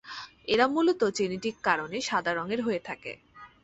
[0.45, 3.11] এরা মূলত জেনেটিক কারণে সাদা রঙের হয়ে থাকে।